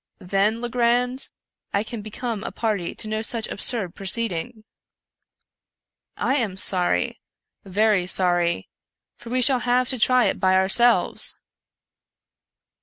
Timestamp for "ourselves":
10.55-11.35